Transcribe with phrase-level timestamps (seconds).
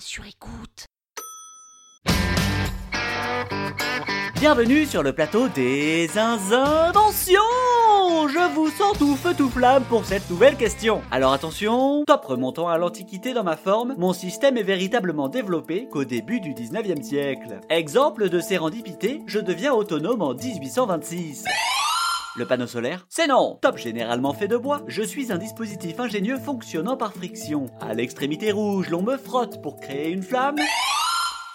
[0.00, 0.86] Sur écoute.
[4.40, 7.38] Bienvenue sur le plateau des inventions
[8.28, 11.02] Je vous sens tout feu tout flamme pour cette nouvelle question.
[11.12, 16.04] Alors attention, top remontant à l'Antiquité dans ma forme, mon système est véritablement développé qu'au
[16.04, 17.60] début du 19e siècle.
[17.70, 21.44] Exemple de sérendipité, je deviens autonome en 1826.
[22.38, 26.36] Le panneau solaire C'est non Top généralement fait de bois, je suis un dispositif ingénieux
[26.36, 27.66] fonctionnant par friction.
[27.80, 30.56] À l'extrémité rouge, l'on me frotte pour créer une flamme.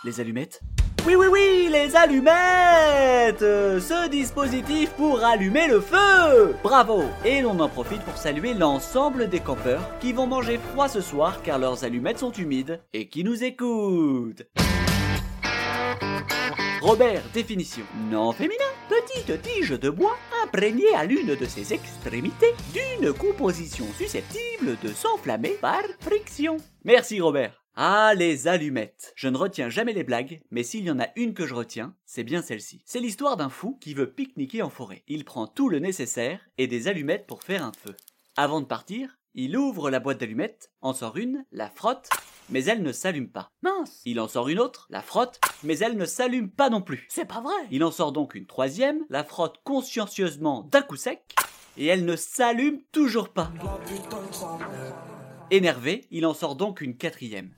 [0.03, 0.61] Les allumettes?
[1.06, 7.69] Oui, oui, oui, les allumettes Ce dispositif pour allumer le feu Bravo Et l'on en
[7.69, 12.19] profite pour saluer l'ensemble des campeurs qui vont manger froid ce soir car leurs allumettes
[12.19, 14.44] sont humides et qui nous écoutent.
[16.82, 17.86] Robert, définition.
[18.10, 24.80] Non féminin, petite tige de bois imprégnée à l'une de ses extrémités d'une composition susceptible
[24.82, 26.58] de s'enflammer par friction.
[26.84, 27.64] Merci Robert.
[27.76, 29.14] Ah, les allumettes.
[29.16, 31.96] Je ne retiens jamais les blagues, mais s'il y en a une que je retiens,
[32.04, 32.82] c'est bien celle-ci.
[32.84, 35.04] C'est l'histoire d'un fou qui veut pique-niquer en forêt.
[35.08, 37.96] Il prend tout le nécessaire et des allumettes pour faire un feu.
[38.38, 42.09] Avant de partir, il ouvre la boîte d'allumettes, en sort une, la frotte,
[42.50, 43.52] mais elle ne s'allume pas.
[43.61, 47.08] Mince Il en sort une autre, la frotte, mais elle ne s'allume pas non plus.
[47.09, 47.53] C'est pas vrai.
[47.72, 51.22] Il en sort donc une troisième, la frotte consciencieusement d'un coup sec,
[51.78, 53.52] et elle ne s'allume toujours pas.
[55.50, 57.52] Énervé, il en sort donc une quatrième.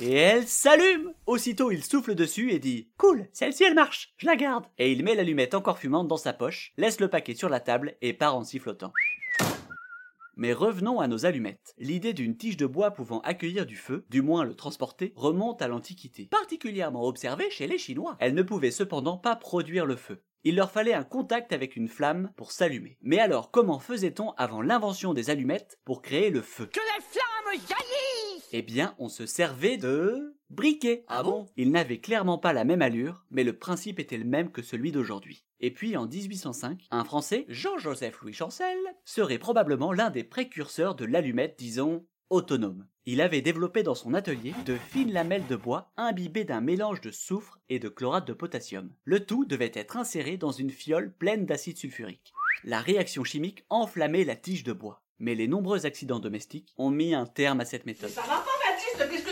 [0.00, 4.36] Et elle s'allume Aussitôt, il souffle dessus et dit Cool, celle-ci elle marche, je la
[4.36, 7.60] garde Et il met l'allumette encore fumante dans sa poche, laisse le paquet sur la
[7.60, 8.92] table et part en sifflotant.
[10.42, 11.72] Mais revenons à nos allumettes.
[11.78, 15.68] L'idée d'une tige de bois pouvant accueillir du feu, du moins le transporter, remonte à
[15.68, 18.16] l'Antiquité, particulièrement observée chez les Chinois.
[18.18, 20.24] Elle ne pouvait cependant pas produire le feu.
[20.42, 22.98] Il leur fallait un contact avec une flamme pour s'allumer.
[23.02, 26.66] Mais alors comment faisait-on avant l'invention des allumettes pour créer le feu?
[26.66, 31.04] Que les flammes jaillissent Eh bien, on se servait de briquet.
[31.08, 31.46] Ah bon?
[31.56, 34.92] Ils n'avaient clairement pas la même allure, mais le principe était le même que celui
[34.92, 35.44] d'aujourd'hui.
[35.60, 41.04] Et puis en 1805, un Français, Jean-Joseph Louis Chancel, serait probablement l'un des précurseurs de
[41.04, 42.86] l'allumette, disons, autonome.
[43.04, 47.10] Il avait développé dans son atelier de fines lamelles de bois imbibées d'un mélange de
[47.10, 48.90] soufre et de chlorate de potassium.
[49.04, 52.32] Le tout devait être inséré dans une fiole pleine d'acide sulfurique.
[52.64, 55.02] La réaction chimique enflammait la tige de bois.
[55.18, 58.10] Mais les nombreux accidents domestiques ont mis un terme à cette méthode.
[58.10, 59.31] Ça va pas, Baptiste Qu'est-ce que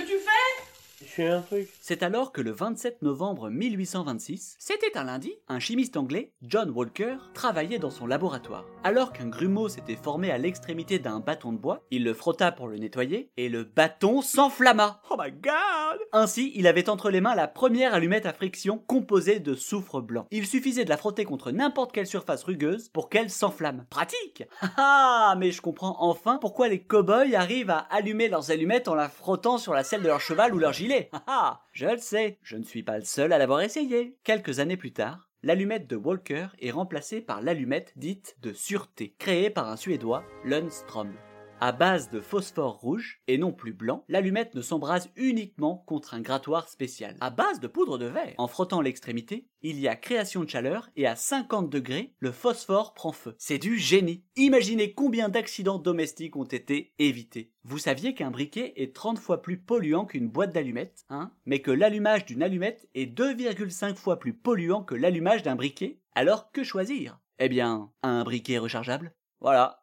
[1.81, 7.17] C'est alors que le 27 novembre 1826, c'était un lundi, un chimiste anglais, John Walker,
[7.35, 8.65] travaillait dans son laboratoire.
[8.85, 12.69] Alors qu'un grumeau s'était formé à l'extrémité d'un bâton de bois, il le frotta pour
[12.69, 15.03] le nettoyer et le bâton s'enflamma.
[15.11, 19.41] Oh my god Ainsi, il avait entre les mains la première allumette à friction composée
[19.41, 20.27] de soufre blanc.
[20.31, 23.85] Il suffisait de la frotter contre n'importe quelle surface rugueuse pour qu'elle s'enflamme.
[23.91, 24.45] Pratique
[24.77, 29.09] Ah mais je comprends enfin pourquoi les cow-boys arrivent à allumer leurs allumettes en la
[29.09, 31.00] frottant sur la selle de leur cheval ou leur gilet.
[31.27, 34.17] Ah Je le sais, je ne suis pas le seul à l'avoir essayé.
[34.25, 39.51] Quelques années plus tard, l'allumette de Walker est remplacée par l'allumette dite de sûreté, créée
[39.51, 41.15] par un Suédois, Lundström.
[41.63, 46.23] À base de phosphore rouge, et non plus blanc, l'allumette ne s'embrase uniquement contre un
[46.23, 48.33] grattoir spécial, à base de poudre de verre.
[48.39, 52.95] En frottant l'extrémité, il y a création de chaleur, et à 50 degrés, le phosphore
[52.95, 53.35] prend feu.
[53.37, 57.53] C'est du génie Imaginez combien d'accidents domestiques ont été évités.
[57.65, 61.31] Vous saviez qu'un briquet est 30 fois plus polluant qu'une boîte d'allumettes, hein?
[61.45, 66.01] Mais que l'allumage d'une allumette est 2,5 fois plus polluant que l'allumage d'un briquet?
[66.15, 67.21] Alors que choisir?
[67.39, 69.83] Eh bien, un briquet rechargeable Voilà.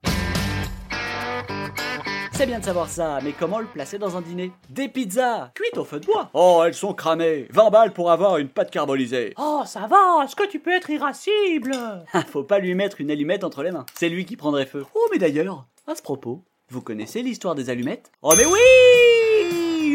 [2.32, 4.52] C'est bien de savoir ça, mais comment le placer dans un dîner?
[4.70, 6.30] Des pizzas, cuites au feu de bois.
[6.36, 7.48] Oh, elles sont cramées.
[7.52, 9.34] 20 balles pour avoir une pâte carbonisée.
[9.40, 11.72] Oh, ça va Est-ce que tu peux être irascible?
[12.14, 13.86] Ah, Faut pas lui mettre une allumette entre les mains.
[13.96, 14.86] C'est lui qui prendrait feu.
[14.94, 18.12] Oh, mais d'ailleurs, à ce propos, vous connaissez l'histoire des allumettes?
[18.22, 18.60] Oh, mais oui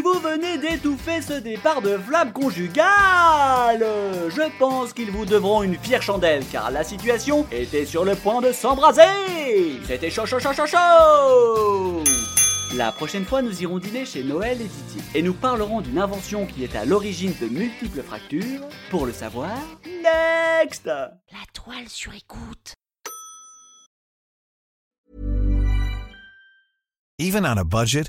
[0.02, 3.86] Vous venez d'étouffer ce départ de flamme conjugale.
[4.28, 8.40] Je pense qu'ils vous devront une fière chandelle, car la situation était sur le point
[8.40, 9.80] de s'embraser.
[9.86, 12.02] C'était chaud, chaud, chaud, chaud, chaud.
[12.74, 16.46] La prochaine fois, nous irons dîner chez Noël et Didier, et nous parlerons d'une invention
[16.46, 18.62] qui est à l'origine de multiples fractures.
[18.90, 20.86] Pour le savoir, next.
[20.86, 22.74] La toile sur écoute.
[27.18, 28.08] Even on a budget,